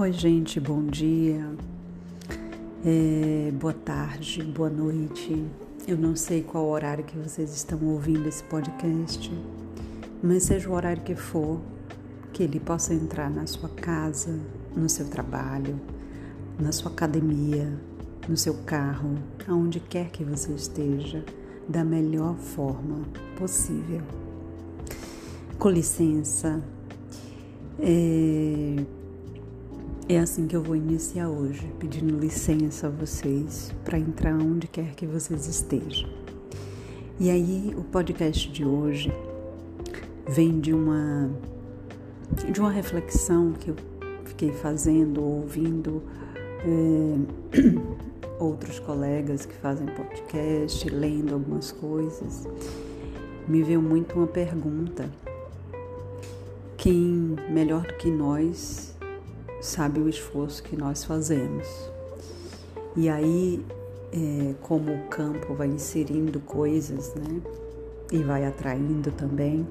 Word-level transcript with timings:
Oi, 0.00 0.14
gente, 0.14 0.58
bom 0.58 0.86
dia, 0.86 1.46
é, 2.82 3.52
boa 3.52 3.74
tarde, 3.74 4.42
boa 4.44 4.70
noite. 4.70 5.46
Eu 5.86 5.98
não 5.98 6.16
sei 6.16 6.42
qual 6.42 6.66
horário 6.70 7.04
que 7.04 7.18
vocês 7.18 7.54
estão 7.54 7.78
ouvindo 7.84 8.26
esse 8.26 8.42
podcast, 8.44 9.30
mas 10.22 10.44
seja 10.44 10.70
o 10.70 10.72
horário 10.72 11.02
que 11.02 11.14
for, 11.14 11.60
que 12.32 12.42
ele 12.42 12.58
possa 12.58 12.94
entrar 12.94 13.28
na 13.28 13.46
sua 13.46 13.68
casa, 13.68 14.40
no 14.74 14.88
seu 14.88 15.06
trabalho, 15.06 15.78
na 16.58 16.72
sua 16.72 16.90
academia, 16.90 17.70
no 18.26 18.38
seu 18.38 18.54
carro, 18.64 19.18
aonde 19.46 19.80
quer 19.80 20.08
que 20.08 20.24
você 20.24 20.50
esteja, 20.54 21.22
da 21.68 21.84
melhor 21.84 22.36
forma 22.36 23.02
possível. 23.36 24.00
Com 25.58 25.68
licença, 25.68 26.64
é, 27.78 28.82
é 30.14 30.18
assim 30.18 30.48
que 30.48 30.56
eu 30.56 30.62
vou 30.62 30.74
iniciar 30.74 31.28
hoje, 31.28 31.72
pedindo 31.78 32.18
licença 32.18 32.88
a 32.88 32.90
vocês 32.90 33.72
para 33.84 33.96
entrar 33.96 34.34
onde 34.34 34.66
quer 34.66 34.92
que 34.96 35.06
vocês 35.06 35.46
estejam. 35.46 36.08
E 37.20 37.30
aí, 37.30 37.72
o 37.76 37.84
podcast 37.84 38.50
de 38.50 38.64
hoje 38.64 39.12
vem 40.26 40.58
de 40.58 40.74
uma 40.74 41.30
de 42.50 42.60
uma 42.60 42.70
reflexão 42.70 43.52
que 43.52 43.70
eu 43.70 43.76
fiquei 44.24 44.50
fazendo, 44.50 45.22
ouvindo 45.22 46.02
é, 46.64 47.68
outros 48.40 48.80
colegas 48.80 49.46
que 49.46 49.54
fazem 49.54 49.86
podcast, 49.86 50.88
lendo 50.88 51.34
algumas 51.34 51.70
coisas. 51.70 52.48
Me 53.46 53.62
veio 53.62 53.80
muito 53.80 54.16
uma 54.16 54.26
pergunta: 54.26 55.08
quem 56.76 57.36
melhor 57.48 57.82
do 57.82 57.94
que 57.94 58.10
nós 58.10 58.89
sabe 59.60 60.00
o 60.00 60.08
esforço 60.08 60.62
que 60.62 60.76
nós 60.76 61.04
fazemos. 61.04 61.68
E 62.96 63.08
aí, 63.08 63.64
é, 64.12 64.54
como 64.62 64.92
o 64.92 65.08
campo 65.08 65.54
vai 65.54 65.68
inserindo 65.68 66.40
coisas, 66.40 67.14
né? 67.14 67.40
E 68.10 68.18
vai 68.18 68.44
atraindo 68.44 69.12
também. 69.12 69.66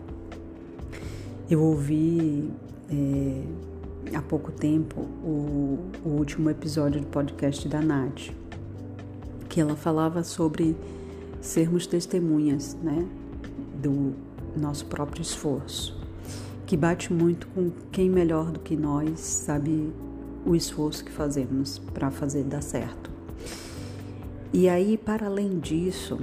Eu 1.50 1.62
ouvi 1.62 2.52
é, 2.90 4.16
há 4.16 4.22
pouco 4.22 4.52
tempo 4.52 5.02
o, 5.02 5.80
o 6.06 6.10
último 6.10 6.50
episódio 6.50 7.02
do 7.02 7.08
podcast 7.08 7.68
da 7.68 7.82
Nath, 7.82 8.30
que 9.50 9.60
ela 9.60 9.76
falava 9.76 10.24
sobre 10.24 10.78
sermos 11.42 11.88
testemunhas, 11.88 12.78
né? 12.82 13.06
Do 13.82 14.14
nosso 14.56 14.86
próprio 14.86 15.22
esforço 15.22 15.99
que 16.70 16.78
bate 16.78 17.12
muito 17.12 17.48
com 17.48 17.72
quem 17.92 18.08
melhor 18.08 18.52
do 18.52 18.60
que 18.60 18.76
nós 18.76 19.20
sabe 19.20 19.92
o 20.46 20.56
esforço 20.56 21.04
que 21.04 21.12
fazemos 21.12 21.80
para 21.80 22.12
fazer 22.12 22.44
dar 22.44 22.62
certo. 22.62 23.10
E 24.54 24.70
aí, 24.70 24.96
para 24.96 25.26
além 25.26 25.58
disso, 25.58 26.20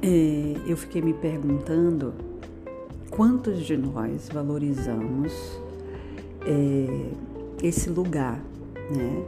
é, 0.00 0.56
eu 0.66 0.78
fiquei 0.78 1.02
me 1.02 1.12
perguntando 1.12 2.14
quantos 3.10 3.66
de 3.66 3.76
nós 3.76 4.30
valorizamos 4.32 5.60
é, 6.46 7.10
esse 7.62 7.90
lugar, 7.90 8.42
né? 8.90 9.26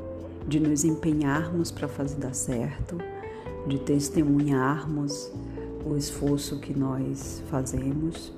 De 0.49 0.59
nos 0.59 0.83
empenharmos 0.83 1.71
para 1.71 1.89
fazer 1.89 2.17
dar 2.17 2.35
certo, 2.35 2.97
de 3.67 3.79
testemunharmos 3.81 5.31
o 5.85 5.95
esforço 5.95 6.59
que 6.59 6.73
nós 6.73 7.43
fazemos 7.51 8.33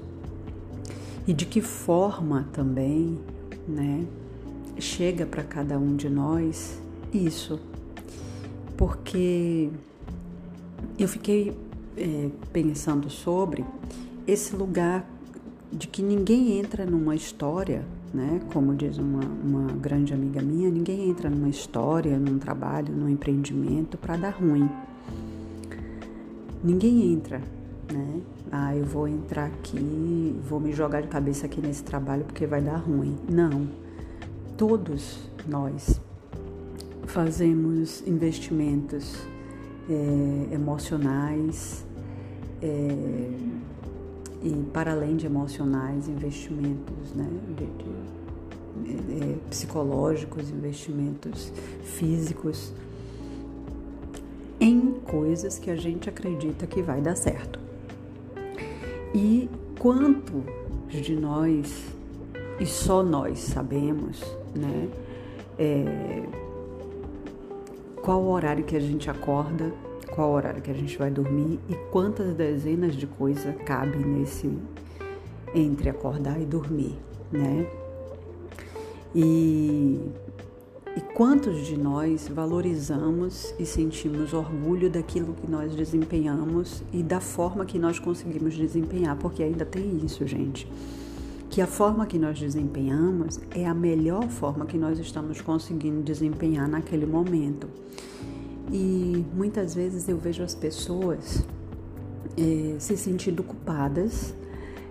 e 1.27 1.33
de 1.33 1.47
que 1.47 1.61
forma 1.61 2.47
também, 2.53 3.19
né, 3.67 4.05
chega 4.79 5.25
para 5.25 5.43
cada 5.43 5.79
um 5.79 5.97
de 5.97 6.09
nós 6.09 6.81
isso. 7.13 7.61
Porque 8.77 9.71
eu 10.99 11.09
fiquei 11.09 11.57
é, 11.97 12.31
pensando 12.53 13.09
sobre 13.09 13.65
esse 14.27 14.55
lugar 14.55 15.09
de 15.73 15.89
que 15.89 16.03
ninguém 16.03 16.59
entra 16.59 16.85
numa 16.85 17.15
história, 17.15 17.85
né? 18.13 18.41
Como 18.53 18.75
diz 18.75 18.99
uma, 18.99 19.25
uma 19.25 19.73
grande 19.73 20.15
amiga 20.15 20.41
minha, 20.41 20.71
ninguém 20.71 21.09
entra 21.09 21.29
numa 21.29 21.49
história, 21.49 22.17
num 22.19 22.39
trabalho, 22.39 22.95
num 22.95 23.09
empreendimento 23.09 23.99
para 23.99 24.17
dar 24.17 24.31
ruim. 24.31 24.69
Ninguém 26.63 27.13
entra 27.13 27.43
né? 27.93 28.21
Ah, 28.51 28.75
eu 28.77 28.85
vou 28.85 29.09
entrar 29.09 29.47
aqui, 29.47 30.41
vou 30.49 30.61
me 30.61 30.73
jogar 30.73 31.01
de 31.01 31.09
cabeça 31.09 31.47
aqui 31.47 31.61
nesse 31.61 31.83
trabalho 31.83 32.25
porque 32.25 32.47
vai 32.47 32.61
dar 32.61 32.77
ruim. 32.77 33.17
Não. 33.29 33.69
Todos 34.57 35.29
nós 35.47 36.01
fazemos 37.07 38.07
investimentos 38.07 39.27
é, 39.89 40.55
emocionais 40.55 41.85
é, 42.63 43.29
e, 44.43 44.51
para 44.73 44.93
além 44.93 45.17
de 45.17 45.27
emocionais, 45.27 46.09
investimentos 46.09 47.13
né, 47.15 47.29
de, 47.57 47.67
de, 48.85 49.23
é, 49.23 49.37
psicológicos, 49.51 50.51
investimentos 50.51 51.53
físicos 51.83 52.73
em 54.61 54.93
coisas 55.05 55.59
que 55.59 55.71
a 55.71 55.77
gente 55.77 56.09
acredita 56.09 56.67
que 56.67 56.83
vai 56.83 57.01
dar 57.01 57.17
certo. 57.17 57.64
E 59.15 59.49
quanto 59.79 60.43
de 60.89 61.15
nós, 61.15 61.87
e 62.59 62.67
só 62.67 63.03
nós 63.03 63.39
sabemos, 63.39 64.21
né? 64.55 64.89
É, 65.57 66.23
qual 68.03 68.21
o 68.21 68.31
horário 68.33 68.65
que 68.65 68.77
a 68.77 68.81
gente 68.81 69.09
acorda, 69.09 69.73
qual 70.11 70.31
o 70.31 70.35
horário 70.35 70.61
que 70.61 70.71
a 70.71 70.75
gente 70.75 70.99
vai 70.99 71.11
dormir 71.11 71.61
e 71.69 71.75
quantas 71.93 72.35
dezenas 72.35 72.97
de 72.97 73.07
coisas 73.07 73.55
cabem 73.65 74.01
nesse 74.01 74.51
entre 75.55 75.89
acordar 75.89 76.41
e 76.41 76.45
dormir, 76.45 76.99
né? 77.31 77.67
E 79.15 80.01
quantos 81.15 81.65
de 81.65 81.79
nós 81.79 82.27
valorizamos 82.27 83.55
e 83.57 83.65
sentimos 83.65 84.35
orgulho 84.35 84.91
daquilo 84.91 85.33
que 85.33 85.49
nós 85.49 85.73
desempenhamos 85.75 86.83
e 86.93 87.05
da 87.05 87.21
forma 87.21 87.65
que 87.65 87.79
nós 87.79 88.01
conseguimos 88.01 88.57
desempenhar? 88.57 89.17
Porque 89.17 89.41
ainda 89.41 89.65
tem 89.65 90.05
isso, 90.05 90.27
gente. 90.27 90.69
Que 91.49 91.61
a 91.61 91.69
forma 91.69 92.05
que 92.05 92.19
nós 92.19 92.37
desempenhamos 92.41 93.39
é 93.53 93.65
a 93.65 93.73
melhor 93.73 94.29
forma 94.29 94.67
que 94.67 94.77
nós 94.77 94.99
estamos 94.99 95.41
conseguindo 95.41 96.03
desempenhar 96.03 96.69
naquele 96.69 97.07
momento. 97.07 97.69
E 98.73 99.25
muitas 99.33 99.73
vezes 99.73 100.09
eu 100.09 100.19
vejo 100.19 100.43
as 100.43 100.55
pessoas 100.55 101.47
é, 102.37 102.75
se 102.81 102.97
sentindo 102.97 103.45
culpadas, 103.45 104.35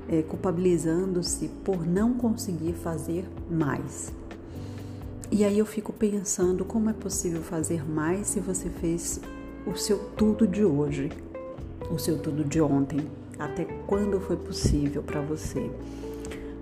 é, 0.08 0.22
culpabilizando-se 0.22 1.50
por 1.66 1.86
não 1.86 2.14
conseguir 2.14 2.72
fazer 2.72 3.26
mais 3.52 4.14
e 5.34 5.44
aí 5.44 5.58
eu 5.58 5.66
fico 5.66 5.92
pensando 5.92 6.64
como 6.64 6.92
é 6.92 6.94
possível 6.94 7.42
fazer 7.42 7.84
mais 7.90 8.28
se 8.28 8.40
você 8.40 8.70
fez 8.70 9.20
o 9.66 9.76
seu 9.76 9.98
tudo 10.16 10.48
de 10.48 10.64
hoje, 10.64 11.12
o 11.90 11.98
seu 11.98 12.20
tudo 12.20 12.44
de 12.44 12.62
ontem, 12.62 13.00
até 13.40 13.66
quando 13.88 14.20
foi 14.20 14.38
possível 14.38 15.02
para 15.02 15.22
você. 15.22 15.72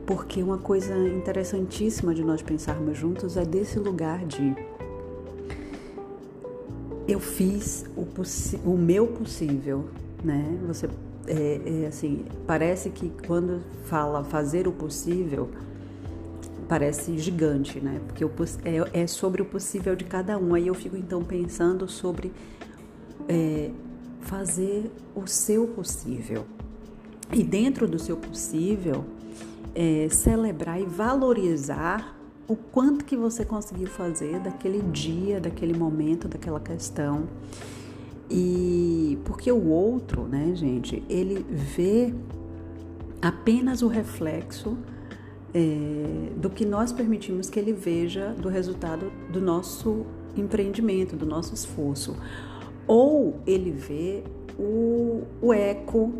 Porque 0.07 0.41
uma 0.41 0.57
coisa 0.57 0.97
interessantíssima 1.09 2.15
de 2.15 2.23
nós 2.23 2.41
pensarmos 2.41 2.97
juntos 2.97 3.35
é 3.35 3.43
desse 3.43 3.77
lugar 3.77 4.25
de 4.25 4.55
eu 7.09 7.19
fiz 7.19 7.85
o, 7.97 8.07
o 8.69 8.77
meu 8.77 9.05
possível, 9.05 9.83
né? 10.23 10.57
Você 10.67 10.87
é, 11.27 11.83
é 11.83 11.87
assim, 11.87 12.23
parece 12.47 12.89
que 12.89 13.11
quando 13.27 13.61
fala 13.83 14.23
fazer 14.23 14.65
o 14.65 14.71
possível, 14.71 15.49
parece 16.71 17.17
gigante, 17.17 17.81
né? 17.81 17.99
Porque 18.07 18.23
é, 18.63 19.01
é, 19.01 19.05
sobre 19.05 19.41
o 19.41 19.45
possível 19.45 19.93
de 19.93 20.05
cada 20.05 20.37
um. 20.37 20.53
Aí 20.53 20.67
eu 20.67 20.73
fico 20.73 20.95
então 20.95 21.21
pensando 21.21 21.85
sobre 21.85 22.31
é, 23.27 23.71
fazer 24.21 24.89
o 25.13 25.27
seu 25.27 25.67
possível. 25.67 26.45
E 27.33 27.43
dentro 27.43 27.89
do 27.89 27.99
seu 27.99 28.15
possível, 28.15 29.03
é, 29.75 30.07
celebrar 30.09 30.79
e 30.79 30.85
valorizar 30.85 32.17
o 32.47 32.55
quanto 32.55 33.03
que 33.03 33.17
você 33.17 33.43
conseguiu 33.43 33.87
fazer 33.87 34.39
daquele 34.39 34.81
dia, 34.81 35.41
daquele 35.41 35.77
momento, 35.77 36.29
daquela 36.29 36.61
questão. 36.61 37.27
E 38.29 39.19
porque 39.25 39.51
o 39.51 39.67
outro, 39.67 40.23
né, 40.23 40.53
gente, 40.55 41.03
ele 41.09 41.45
vê 41.49 42.13
apenas 43.21 43.81
o 43.81 43.89
reflexo 43.89 44.77
é, 45.53 46.31
do 46.37 46.49
que 46.49 46.65
nós 46.65 46.91
permitimos 46.91 47.49
que 47.49 47.59
ele 47.59 47.73
veja 47.73 48.29
do 48.29 48.49
resultado 48.49 49.11
do 49.31 49.41
nosso 49.41 50.05
empreendimento, 50.35 51.15
do 51.15 51.25
nosso 51.25 51.53
esforço. 51.53 52.15
Ou 52.87 53.39
ele 53.45 53.71
vê 53.71 54.23
o, 54.57 55.23
o 55.41 55.53
eco 55.53 56.13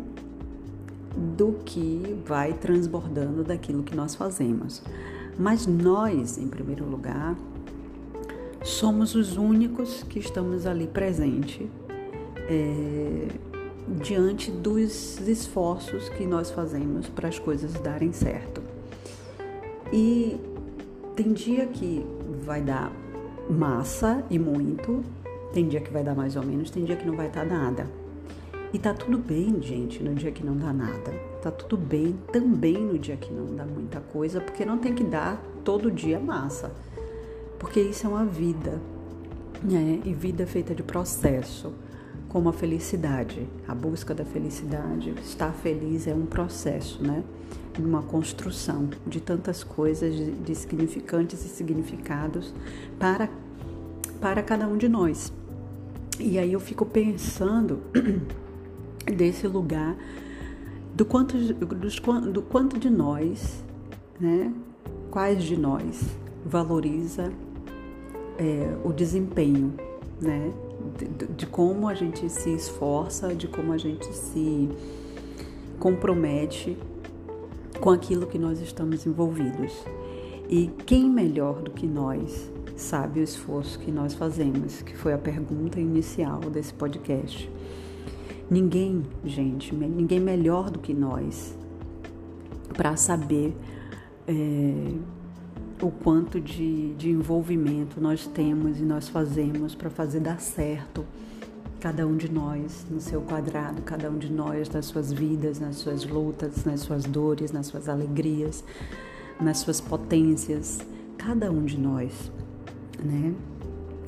do 1.36 1.56
que 1.64 2.16
vai 2.26 2.52
transbordando 2.54 3.44
daquilo 3.44 3.82
que 3.82 3.94
nós 3.94 4.14
fazemos. 4.14 4.82
Mas 5.38 5.66
nós, 5.66 6.38
em 6.38 6.48
primeiro 6.48 6.84
lugar, 6.84 7.36
somos 8.62 9.14
os 9.14 9.36
únicos 9.36 10.02
que 10.04 10.18
estamos 10.18 10.66
ali 10.66 10.86
presente 10.86 11.68
é, 12.48 13.28
diante 14.02 14.50
dos 14.50 15.18
esforços 15.26 16.08
que 16.10 16.26
nós 16.26 16.50
fazemos 16.50 17.08
para 17.08 17.28
as 17.28 17.38
coisas 17.38 17.72
darem 17.74 18.12
certo. 18.12 18.71
E 19.92 20.40
tem 21.14 21.32
dia 21.32 21.66
que 21.66 22.04
vai 22.44 22.62
dar 22.62 22.90
massa 23.50 24.24
e 24.30 24.38
muito, 24.38 25.02
tem 25.52 25.68
dia 25.68 25.80
que 25.80 25.92
vai 25.92 26.02
dar 26.02 26.14
mais 26.14 26.34
ou 26.36 26.42
menos, 26.44 26.70
tem 26.70 26.84
dia 26.84 26.96
que 26.96 27.06
não 27.06 27.14
vai 27.14 27.28
dar 27.28 27.44
nada. 27.44 27.86
E 28.72 28.78
tá 28.78 28.94
tudo 28.94 29.18
bem, 29.18 29.60
gente, 29.60 30.02
no 30.02 30.14
dia 30.14 30.32
que 30.32 30.44
não 30.44 30.56
dá 30.56 30.72
nada. 30.72 31.12
Tá 31.42 31.50
tudo 31.50 31.76
bem 31.76 32.16
também 32.32 32.78
no 32.78 32.98
dia 32.98 33.16
que 33.16 33.30
não 33.30 33.54
dá 33.54 33.66
muita 33.66 34.00
coisa, 34.00 34.40
porque 34.40 34.64
não 34.64 34.78
tem 34.78 34.94
que 34.94 35.04
dar 35.04 35.42
todo 35.62 35.90
dia 35.90 36.18
massa. 36.18 36.72
Porque 37.58 37.80
isso 37.80 38.06
é 38.06 38.08
uma 38.08 38.24
vida, 38.24 38.80
né? 39.62 40.00
E 40.04 40.14
vida 40.14 40.46
feita 40.46 40.74
de 40.74 40.82
processo, 40.82 41.72
como 42.32 42.48
a 42.48 42.52
felicidade, 42.52 43.46
a 43.68 43.74
busca 43.74 44.14
da 44.14 44.24
felicidade, 44.24 45.14
estar 45.22 45.52
feliz 45.52 46.06
é 46.06 46.14
um 46.14 46.24
processo, 46.24 47.02
né? 47.02 47.22
Uma 47.78 48.02
construção 48.02 48.88
de 49.06 49.20
tantas 49.20 49.62
coisas, 49.62 50.14
de, 50.14 50.54
significantes 50.54 51.44
e 51.44 51.48
significados 51.48 52.54
para, 52.98 53.28
para 54.18 54.42
cada 54.42 54.66
um 54.66 54.78
de 54.78 54.88
nós. 54.88 55.30
E 56.18 56.38
aí 56.38 56.54
eu 56.54 56.60
fico 56.60 56.86
pensando 56.86 57.80
desse 59.14 59.46
lugar 59.46 59.94
do 60.94 61.04
quanto, 61.04 61.36
do, 61.36 62.32
do 62.32 62.42
quanto 62.42 62.78
de 62.78 62.88
nós, 62.88 63.62
né? 64.18 64.50
Quais 65.10 65.44
de 65.44 65.58
nós 65.58 66.02
valoriza 66.46 67.30
é, 68.38 68.74
o 68.82 68.90
desempenho, 68.90 69.74
né? 70.18 70.50
De, 70.96 71.26
de, 71.26 71.46
como 71.46 71.88
a 71.88 71.94
gente 71.94 72.28
se 72.28 72.50
esforça, 72.54 73.34
de 73.34 73.48
como 73.48 73.72
a 73.72 73.78
gente 73.78 74.06
se 74.12 74.68
compromete 75.78 76.76
com 77.80 77.90
aquilo 77.90 78.26
que 78.26 78.38
nós 78.38 78.60
estamos 78.60 79.06
envolvidos. 79.06 79.72
E 80.48 80.70
quem 80.86 81.08
melhor 81.08 81.62
do 81.62 81.70
que 81.70 81.86
nós 81.86 82.50
sabe 82.76 83.20
o 83.20 83.22
esforço 83.22 83.78
que 83.78 83.90
nós 83.90 84.14
fazemos, 84.14 84.82
que 84.82 84.96
foi 84.96 85.12
a 85.12 85.18
pergunta 85.18 85.80
inicial 85.80 86.40
desse 86.40 86.74
podcast. 86.74 87.50
Ninguém, 88.50 89.02
gente, 89.24 89.74
ninguém 89.74 90.20
melhor 90.20 90.70
do 90.70 90.78
que 90.78 90.92
nós 90.92 91.56
para 92.76 92.96
saber 92.96 93.54
é, 94.26 94.94
o 95.82 95.90
quanto 95.90 96.40
de, 96.40 96.94
de 96.94 97.10
envolvimento 97.10 98.00
nós 98.00 98.26
temos 98.26 98.78
e 98.78 98.82
nós 98.84 99.08
fazemos 99.08 99.74
para 99.74 99.90
fazer 99.90 100.20
dar 100.20 100.40
certo 100.40 101.04
cada 101.80 102.06
um 102.06 102.16
de 102.16 102.30
nós 102.30 102.86
no 102.88 103.00
seu 103.00 103.20
quadrado, 103.20 103.82
cada 103.82 104.08
um 104.08 104.16
de 104.16 104.32
nós 104.32 104.70
nas 104.70 104.86
suas 104.86 105.12
vidas, 105.12 105.58
nas 105.58 105.74
suas 105.76 106.04
lutas, 106.04 106.64
nas 106.64 106.78
suas 106.80 107.04
dores, 107.04 107.50
nas 107.50 107.66
suas 107.66 107.88
alegrias, 107.88 108.62
nas 109.40 109.58
suas 109.58 109.80
potências, 109.80 110.78
cada 111.18 111.50
um 111.50 111.64
de 111.64 111.76
nós, 111.76 112.30
né? 113.02 113.34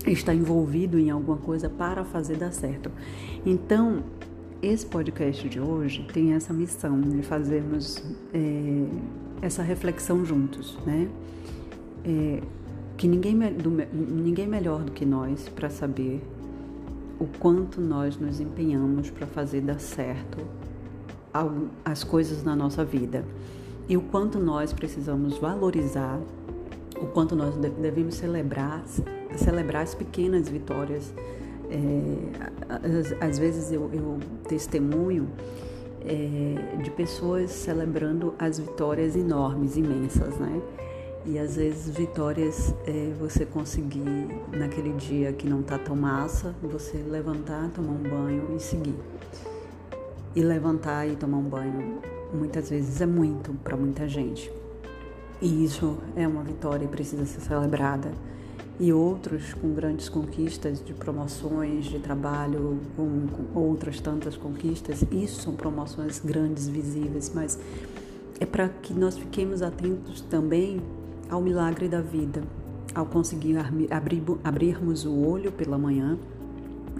Está 0.06 0.32
envolvido 0.32 1.00
em 1.00 1.10
alguma 1.10 1.38
coisa 1.38 1.68
para 1.68 2.04
fazer 2.04 2.36
dar 2.36 2.52
certo. 2.52 2.92
Então, 3.44 4.04
esse 4.62 4.86
podcast 4.86 5.48
de 5.48 5.58
hoje 5.58 6.06
tem 6.12 6.34
essa 6.34 6.52
missão 6.52 7.00
de 7.00 7.22
fazermos 7.22 8.00
é, 8.32 8.84
essa 9.42 9.64
reflexão 9.64 10.24
juntos, 10.24 10.78
né? 10.86 11.08
É, 12.04 12.42
que 12.96 13.08
ninguém, 13.08 13.36
do, 13.36 13.70
ninguém 13.70 14.46
melhor 14.46 14.82
do 14.82 14.92
que 14.92 15.04
nós 15.04 15.48
para 15.48 15.68
saber 15.68 16.22
o 17.18 17.26
quanto 17.38 17.80
nós 17.80 18.16
nos 18.16 18.40
empenhamos 18.40 19.10
para 19.10 19.26
fazer 19.26 19.60
dar 19.60 19.80
certo 19.80 20.38
as 21.84 22.04
coisas 22.04 22.44
na 22.44 22.54
nossa 22.54 22.84
vida 22.84 23.24
e 23.88 23.96
o 23.96 24.00
quanto 24.00 24.38
nós 24.38 24.72
precisamos 24.72 25.36
valorizar, 25.38 26.20
o 27.00 27.06
quanto 27.06 27.34
nós 27.34 27.56
devemos 27.56 28.14
celebrar, 28.14 28.84
celebrar 29.36 29.82
as 29.82 29.94
pequenas 29.94 30.48
vitórias 30.48 31.12
é, 31.70 33.16
às, 33.20 33.38
vezes 33.38 33.72
eu, 33.72 33.90
eu 33.92 34.18
testemunho 34.48 35.28
é, 36.02 36.82
de 36.82 36.90
pessoas 36.90 37.50
celebrando 37.50 38.34
as 38.38 38.58
vitórias 38.58 39.16
enormes, 39.16 39.76
imensas, 39.76 40.36
né? 40.38 40.62
E 41.26 41.38
às 41.38 41.56
vezes 41.56 41.88
vitórias 41.88 42.74
é 42.86 43.12
você 43.18 43.46
conseguir 43.46 44.28
naquele 44.52 44.92
dia 44.92 45.32
que 45.32 45.48
não 45.48 45.62
tá 45.62 45.78
tão 45.78 45.96
massa, 45.96 46.54
você 46.62 46.98
levantar, 46.98 47.70
tomar 47.70 47.92
um 47.92 48.02
banho 48.02 48.54
e 48.54 48.60
seguir. 48.60 48.94
E 50.36 50.42
levantar 50.42 51.06
e 51.08 51.16
tomar 51.16 51.38
um 51.38 51.48
banho 51.48 52.00
muitas 52.32 52.68
vezes 52.68 53.00
é 53.00 53.06
muito 53.06 53.54
para 53.64 53.76
muita 53.76 54.06
gente. 54.06 54.52
E 55.40 55.64
isso 55.64 55.96
é 56.14 56.28
uma 56.28 56.42
vitória 56.42 56.84
e 56.84 56.88
precisa 56.88 57.24
ser 57.24 57.40
celebrada 57.40 58.12
e 58.78 58.92
outros 58.92 59.54
com 59.54 59.72
grandes 59.72 60.08
conquistas 60.08 60.84
de 60.84 60.92
promoções 60.92 61.86
de 61.86 62.00
trabalho, 62.00 62.80
com, 62.96 63.26
com 63.28 63.58
outras 63.58 64.00
tantas 64.00 64.36
conquistas. 64.36 65.02
Isso 65.10 65.42
são 65.42 65.54
promoções 65.54 66.20
grandes, 66.20 66.68
visíveis, 66.68 67.30
mas 67.34 67.58
é 68.40 68.44
para 68.44 68.68
que 68.68 68.92
nós 68.92 69.16
fiquemos 69.16 69.62
atentos 69.62 70.20
também 70.22 70.82
ao 71.34 71.42
milagre 71.42 71.88
da 71.88 72.00
vida, 72.00 72.44
ao 72.94 73.04
conseguir 73.04 73.56
abrir, 73.90 74.22
abrirmos 74.44 75.04
o 75.04 75.26
olho 75.26 75.50
pela 75.50 75.76
manhã 75.76 76.16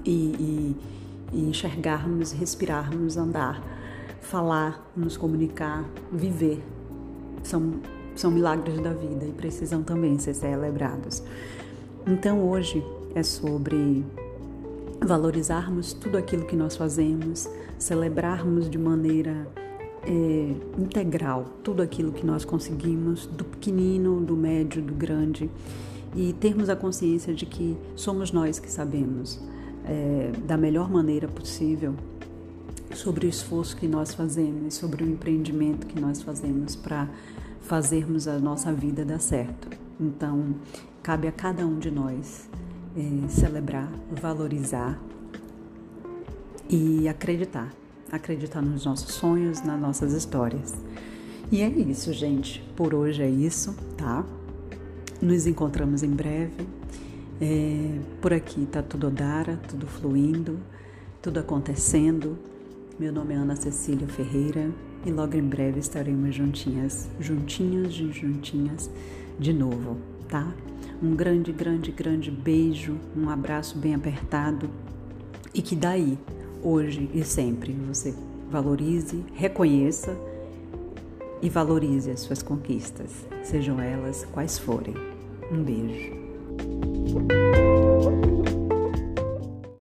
e, 0.05 0.11
e, 0.11 0.77
e 1.33 1.49
enxergarmos, 1.49 2.33
respirarmos, 2.33 3.17
andar, 3.17 3.63
falar, 4.21 4.91
nos 4.97 5.17
comunicar, 5.17 5.85
viver. 6.11 6.61
São, 7.45 7.75
são 8.17 8.29
milagres 8.33 8.81
da 8.81 8.93
vida 8.93 9.25
e 9.25 9.31
precisam 9.31 9.85
também 9.85 10.19
ser 10.19 10.35
celebrados. 10.35 11.23
Então 12.05 12.43
hoje 12.43 12.85
é 13.15 13.23
sobre 13.23 14.05
valorizarmos 15.01 15.93
tudo 15.93 16.19
aquilo 16.19 16.45
que 16.45 16.57
nós 16.57 16.77
fazemos, 16.77 17.49
celebrarmos 17.79 18.69
de 18.69 18.79
maneira 18.79 19.47
é, 20.07 20.81
integral 20.81 21.45
tudo 21.63 21.83
aquilo 21.83 22.13
que 22.13 22.25
nós 22.25 22.45
conseguimos, 22.45 23.27
do 23.27 23.45
pequenino, 23.45 24.21
do 24.21 24.37
médio, 24.37 24.83
do 24.83 24.95
grande, 24.95 25.51
e 26.15 26.33
termos 26.33 26.69
a 26.69 26.77
consciência 26.77 27.35
de 27.35 27.45
que 27.45 27.77
somos 27.97 28.31
nós 28.31 28.59
que 28.59 28.71
sabemos 28.71 29.41
é, 29.85 30.33
da 30.47 30.57
melhor 30.57 30.91
maneira 30.91 31.27
possível 31.29 31.95
sobre 32.95 33.27
o 33.27 33.29
esforço 33.29 33.77
que 33.77 33.89
nós 33.89 34.15
fazemos, 34.15 34.75
sobre 34.75 35.03
o 35.03 35.09
empreendimento 35.09 35.87
que 35.87 36.01
nós 36.01 36.23
fazemos 36.23 36.77
para 36.77 37.09
fazermos 37.63 38.29
a 38.29 38.39
nossa 38.39 38.73
vida 38.73 39.05
dar 39.05 39.19
certo. 39.19 39.69
Então, 40.01 40.55
cabe 41.03 41.27
a 41.27 41.33
cada 41.33 41.67
um 41.67 41.79
de 41.79 41.91
nós 41.91 42.49
é, 42.97 43.29
celebrar, 43.29 43.91
valorizar 44.11 44.99
e 46.69 47.09
acreditar. 47.09 47.73
Acreditar 48.11 48.63
nos 48.63 48.85
nossos 48.85 49.15
sonhos, 49.15 49.63
nas 49.63 49.81
nossas 49.81 50.13
histórias. 50.13 50.75
E 51.51 51.63
é 51.63 51.69
isso, 51.69 52.13
gente. 52.13 52.63
Por 52.77 52.95
hoje 52.95 53.23
é 53.23 53.29
isso, 53.29 53.75
tá? 53.97 54.25
Nos 55.21 55.47
encontramos 55.47 56.03
em 56.03 56.11
breve. 56.11 56.67
É, 57.41 57.99
por 58.21 58.33
aqui 58.33 58.67
tá 58.67 58.83
tudo 58.83 59.09
Odara, 59.09 59.59
tudo 59.69 59.87
fluindo, 59.87 60.59
tudo 61.21 61.41
acontecendo. 61.41 62.39
Meu 62.99 63.13
nome 63.13 63.35
é 63.35 63.37
Ana 63.37 63.57
Cecília 63.57 64.07
Ferreira 64.07 64.71
e 65.05 65.11
logo 65.11 65.37
em 65.37 65.43
breve 65.43 65.81
estaremos 65.81 66.35
juntinhas, 66.35 67.09
juntinhos 67.19 67.95
e 67.95 68.13
juntinhas 68.13 68.89
de 69.39 69.53
novo, 69.53 69.99
tá? 70.29 70.55
Um 71.03 71.15
grande, 71.15 71.53
grande, 71.53 71.91
grande 71.91 72.31
beijo, 72.31 72.97
um 73.17 73.29
abraço 73.29 73.77
bem 73.77 73.95
apertado 73.95 74.71
e 75.53 75.61
que 75.61 75.77
daí, 75.77 76.19
hoje 76.65 77.11
e 77.13 77.23
sempre, 77.23 77.73
você 77.73 78.15
valorize, 78.51 79.23
reconheça 79.35 80.17
e 81.43 81.49
valorize 81.49 82.11
as 82.11 82.21
suas 82.21 82.43
conquistas, 82.43 83.11
sejam 83.43 83.81
elas 83.81 84.25
quais 84.33 84.59
forem. 84.59 84.95
Um 85.53 85.63
beijo. 85.63 86.24